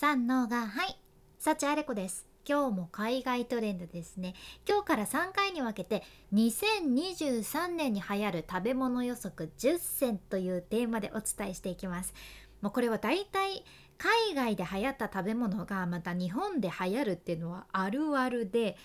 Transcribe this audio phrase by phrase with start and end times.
[0.00, 0.96] 三のがはい
[1.38, 2.26] 幸あれ子です。
[2.48, 4.32] 今日も海外トレンドですね。
[4.66, 12.14] 今日から3回に分けて2023年に流行る食べ物予測10選というテーマでお伝えしていきます。
[12.62, 13.62] もうこれはだいたい
[13.98, 18.78] 海外で流行った食べ物がまた日本で流行るっていうのはあるあるで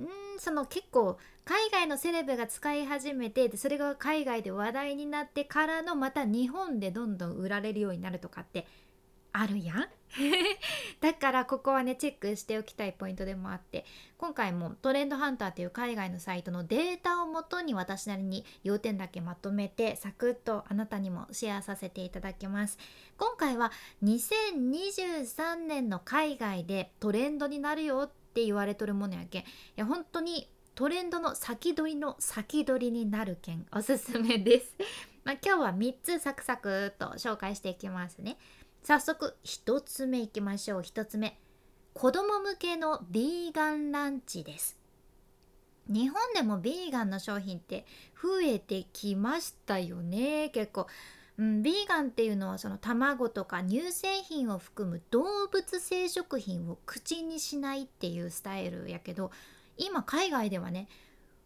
[0.00, 0.08] ん
[0.38, 8.66] その結構海外のセレブが使い始めてでそれが海外で話題になってからのまた日本でどんどん売られるようになるとかって
[9.32, 9.88] あるやん。
[11.00, 13.86] だからここはねチェックしておきたいポイントでもあって
[14.18, 22.78] 今回もトレンドハンターという海外のサイトのデータをもとに私なりに要点だけまとめてサクッとあなたにもシェアさせていただきます。
[23.16, 29.42] 今回は2023年の海外でトレンドになるよって言われとるものやけん。
[29.42, 29.44] い
[29.76, 34.74] や本当にトレンドの先取りの先取りになる件おすすめです。
[35.24, 38.38] まあ、今日は3つサクサクと紹介していきますね。
[38.82, 40.80] 早速1つ目いきましょう。
[40.80, 41.38] 1つ目。
[41.94, 44.76] 子供向けのビーガンランチです。
[45.88, 47.86] 日本でもビーガンの商品って
[48.20, 50.48] 増えてきましたよね。
[50.48, 50.88] 結構、
[51.38, 59.30] うん、ビーガンっていうのはその卵とか乳製品を含む動物性食品を口にしないっていうスタイルやけど
[59.76, 60.88] 今海外ではね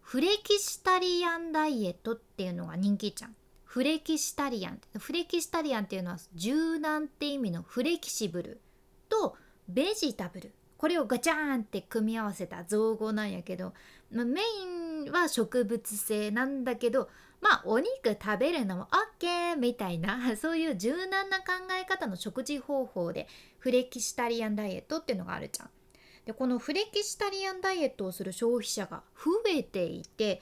[0.00, 3.34] フレキシタリアンダイエットっていうのが人気じゃん。
[3.74, 8.60] フレキシタリアンフレキシタリアンっていうのは柔軟って意味のフレキシブル
[9.08, 9.34] と
[9.68, 13.72] ベジタブルこれをガチャーンって組み合わせた造語なんやけど、
[14.12, 17.08] まあ、メインは植物性なんだけど
[17.40, 18.86] まあお肉食べるのも
[19.20, 23.26] OK みたいな そういう柔軟な考え方の食事方法で
[23.58, 25.70] フレキシタリアンダイエットっていうのがあるじゃん。
[26.26, 30.40] でこのフレキシタリアンダイエットをする消費者が増えていて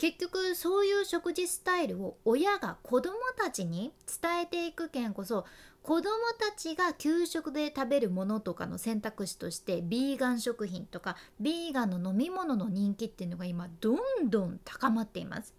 [0.00, 5.44] 結局そういう食事スタイルを親が子どもたちに伝えていくけんこそ
[5.82, 13.92] 子どもたちが給食で食べるものとかの選択肢としてビーガン食品とかビーガンの飲み物の人気っていうのが今ど
[14.22, 15.54] んどん高まっています。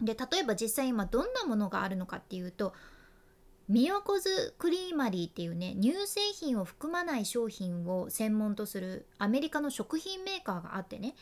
[0.00, 2.72] で例えば実際今どんなものがあるのかっていうと
[3.68, 11.14] ミヨコズクリーマリーっていうね乳製品を含まない商品を専門とするアメリカの食品メーカーがあってね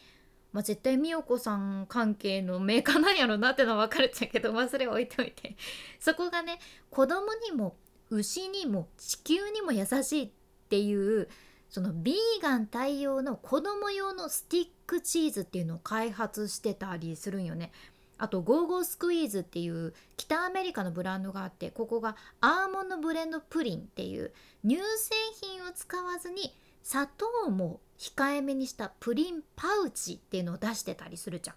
[0.53, 5.57] まあ、絶対美代子さん関係のメーカーなんやろなってのは分かるっちゃけどまあそれ置いておいて
[5.99, 6.59] そこがね
[6.91, 7.77] 子供にも
[8.11, 10.31] 牛にも地球にも優しいっ
[10.69, 11.29] ていう
[11.71, 17.73] そのビーガン対応の子供用のスティックチーズっていうのを開発してたりするんよね。
[18.19, 24.33] あと GoGo squeeZ っていう北アメリカのブランドがあってここがアーモンドブレンドプリンっていう
[24.65, 31.57] 乳製品を使わずに砂糖も控えめにしたプリンパウチっていうのを出してたりするじゃん。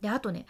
[0.00, 0.46] であとね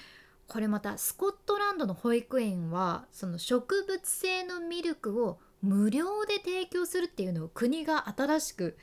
[0.47, 8.77] これまたスコットランドの保育園はその植物性のミルクを無料で提供するっていうのを国が新しく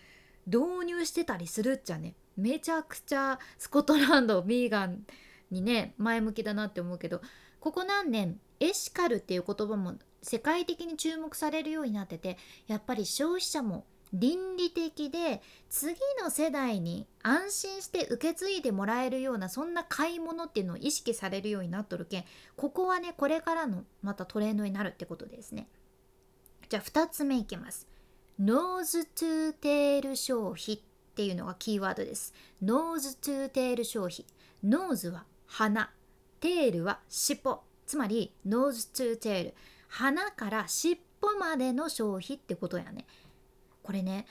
[0.46, 5.04] 導入してたりするっちゃねめちゃくちゃスコットランドビーガン
[5.52, 7.22] にね前向きだなって思うけど
[7.60, 22.24] ここ何年エシカルっていう言葉も世界的に注目されるようになっててやっぱり消費者も倫理的で次の世代に安心して受け継いでもらえるようなそんな買い物っていうのを意識されるようになっとるけん
[22.56, 25.68] ここはねこれからのまたトレンドになるってことですね。
[26.70, 27.88] じゃあ2つ目いきます。
[28.40, 30.80] nose to tail 消費っ
[31.16, 32.34] ていうのがキーワードです。
[32.62, 34.26] nose to tail 消費。
[34.64, 35.92] nose は鼻
[36.40, 37.64] tail は尻尾。
[37.86, 39.54] つまり nose to tail。
[39.88, 43.06] 鼻から尻尾までの消費ってことやね。
[43.88, 44.26] これね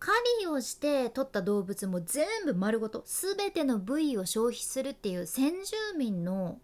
[0.00, 6.58] 狩りをして取った動物も全部丸ごと全ての部位を消費するっていう先住民の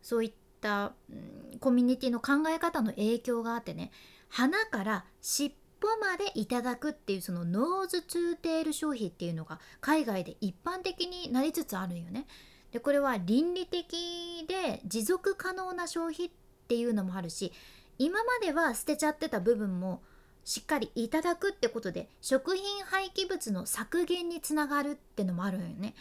[0.00, 0.32] そういっ
[0.62, 1.14] た、う
[1.54, 3.90] ん、コミュニティの考え方の影響があってね
[4.30, 5.54] 鼻から尻
[5.84, 12.26] 尾までいただくっていうその nose to tail 消費っていうのが海外で一般的になりつつあるんよね。
[12.72, 16.30] でこれは倫理的で持続可能な消費っ
[16.68, 17.52] ていうのもあるし
[17.98, 20.02] 今までは捨てちゃってた部分も
[20.46, 25.92] しっかりいただくってことで食品廃棄物の削減につながるってのもあるよね。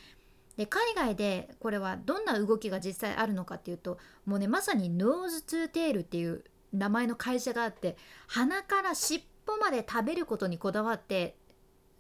[0.56, 7.98] で海外でこれはどんな動きが実際あるのかっていうともうねまさに nose to tail っていう名前の会社があって
[8.28, 11.36] 鼻から尻尾まで食べることにこだわって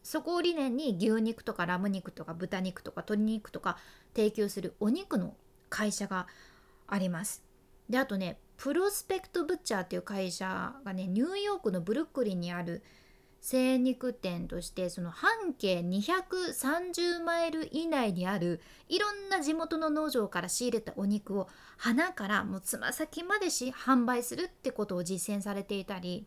[0.03, 3.77] そこを理念に牛肉とかラム肉とか豚肉とか鶏肉とか
[4.15, 5.35] 提供するお肉の
[5.69, 6.27] 会社が
[6.87, 7.43] あります。
[7.89, 12.83] であとねプロスペクトブッチャーっていう会社がねニューヨークのブルックリンにある
[13.41, 18.59] 精肉店としてその半径230マイル以内にある
[18.89, 21.47] いろんな地元の農場から仕入れたお肉を
[21.77, 26.25] 花からもうつま先までし販売するってことを実践されていたり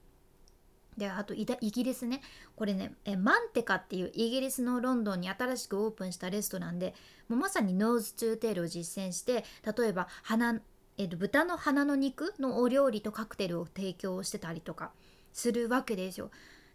[0.99, 2.21] であとイギリスね。
[2.57, 6.95] これねえマンテカっていうイギリスのロンドンに新しくオープンしたレストランで
[7.29, 10.61] もうまさに nose to tail を実践して例えば鼻、
[10.99, 14.91] えっと、豚の鼻の肉のお料理とカクテルを提供してたりとか
[15.33, 16.31] するわけですよ。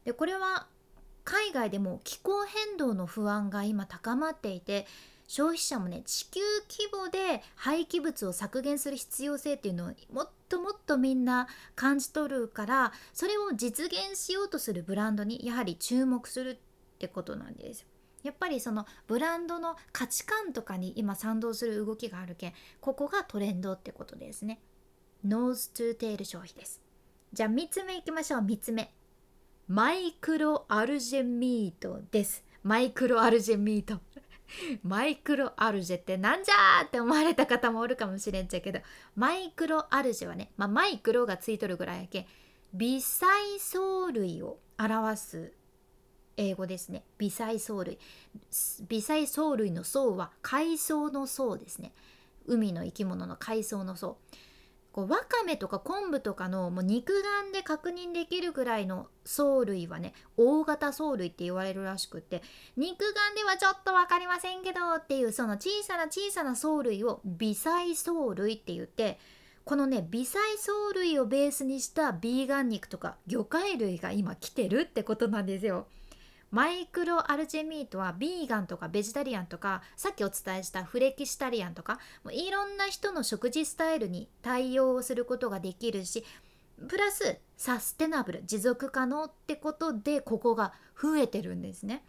[0.06, 0.68] でこれは
[1.26, 4.86] 海外でも気候変動の不安が今高まっていて
[5.28, 16.58] 消費者もね地球規模で廃棄物を削減する必要性っていうのをもっともっとみんな感じ取るからそれを実現しようとするブランドにやはり注目するっ
[17.00, 17.88] てことなんですよ。
[18.24, 24.60] やっぱりそのブランドの価値観とかに今賛同する動きがあるけんここがトレンドってことですね。
[25.26, 26.82] nose to tail 消費です。
[27.32, 28.94] じゃあ3つ目いきましょう3つ目。
[29.68, 32.44] microalgae meat です。
[32.64, 38.80] microalgae meat。microalgae ってなんじゃーって思われた方もおるかもしれんちゃけど
[39.16, 42.28] マイクロアルジェはね、まあ、マイクロがついとるぐらいやけ
[42.74, 43.26] 微細
[43.58, 45.54] 藻類を表す
[46.38, 47.04] 英語ですね。
[47.18, 48.00] 微細藻類。
[48.88, 51.94] 微細藻類の層は海藻の層ですね。
[52.46, 54.18] 海の生き物の海藻の層。
[54.94, 62.44] こうわかめとか昆布とかのもう肉眼で確認できるぐらいの藻類はね大型藻類って言われるらしくって
[62.78, 69.18] 肉眼ではちょっと分かりませんけどっていうその小さな小さな藻類を微細藻類って言って
[69.66, 75.88] このね微細藻類をベースにしたビーガン肉とか魚介類が今来てるってことなんですよ。
[76.54, 86.24] マイクロアルジェミートはビーガンとかベジタリアンとかさっきお伝えしたフレキシタリアンとかもういろんな人の食事スタイルに対応することができるし
[86.88, 92.04] プラスサステナブル持続可能ってことでここが増えてるんですね。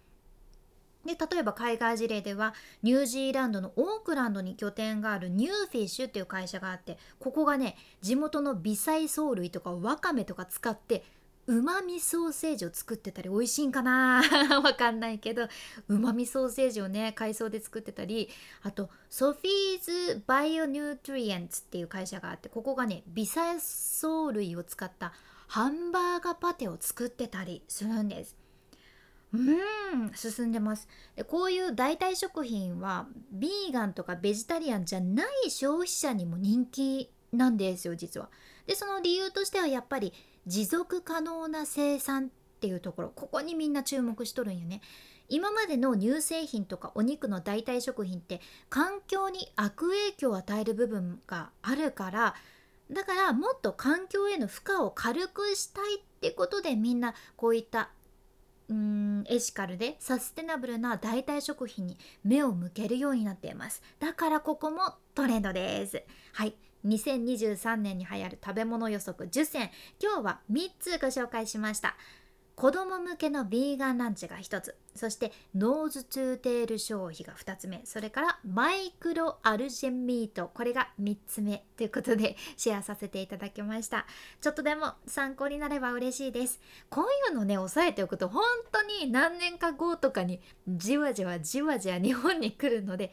[1.06, 2.52] で例えば海外事例では
[2.82, 11.02] ニュージーランドのオークランドに拠点がある NewFish っていう会社があってここがね地元の微細藻類とかわかめとか使って
[11.46, 14.22] うまみソーセージを作ってたり美味しいんかな？
[14.64, 15.48] わかんないけど。
[15.88, 18.28] うまみソーセージをね海藻で作ってたり
[18.62, 25.12] あと Sophie's BioNutrients っていう会社があってここがね微細藻類を使った
[25.48, 28.36] ハンバーガーパテを作ってたりするんです。
[29.34, 30.88] うん進んでます。
[31.16, 38.30] でこういう代替食品はビーガンとかベジタリアンじゃない消費者にも人気なんですよ実は。
[38.66, 40.12] でその理由としてはやっぱり
[40.46, 42.28] 持続可能な生産っ
[42.60, 44.80] ていうところここにみんな注目しとるんよね。
[45.28, 52.34] 今までの乳製品とかお肉の代替食品って環境に悪影響を与える部分があるから
[52.90, 57.90] だからもっと環境への負荷を軽くしたいってことでみんなこういった
[58.68, 63.82] うんエシカルでサステナブルな代替食品に目を向けるようになっています。
[63.98, 66.02] だからここもトレンドです。
[66.32, 66.54] はい。
[66.86, 69.70] 2023年に流行る食べ物予測10選
[70.02, 71.96] 今日は3つご紹介しました。
[72.54, 74.76] 子供向けのビーガンランチが1つ。
[74.94, 77.80] そして nose to tail 消費が2つ目。
[77.84, 80.52] それから micro algae in meat。
[80.54, 84.06] これが3つ目ということでシェアさせていただきました。
[84.40, 86.60] ちょっとでも参考になれば嬉しいです。
[86.90, 93.10] こういうのね押さえておくと本当に何年か後とかにじわじわじわじわ日本に来るので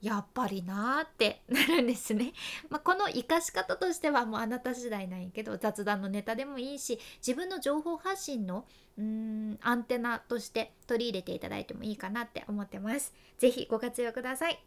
[0.00, 2.32] やっぱりなーってなるんですね。
[2.70, 8.64] まあ、この活かし方としてはもうあなた次第なんやけど雑談のネタでもいいし自分の情報発信の
[8.96, 13.12] うーんアンテナとして取り入れていただいてもいいかなって思ってます。
[13.38, 14.64] 是非ご活用ください。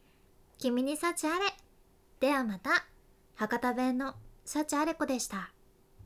[0.58, 1.46] 君に幸あれ。
[2.20, 2.86] ではまた。
[3.36, 5.54] 博多弁の幸あれ子でした。